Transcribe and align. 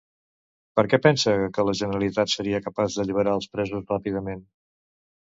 Per 0.77 0.83
què 0.93 0.97
pensa 1.01 1.33
que 1.57 1.65
la 1.69 1.75
Generalitat 1.79 2.33
seria 2.37 2.63
capaç 2.69 2.97
d'alliberar 3.01 3.37
els 3.41 3.49
presos 3.57 3.85
ràpidament? 3.93 4.43